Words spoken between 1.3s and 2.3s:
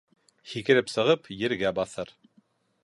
ергә баҫыр.